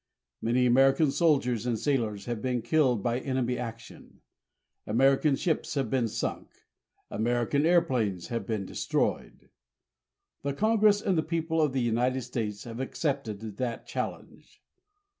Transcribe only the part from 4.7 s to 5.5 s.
American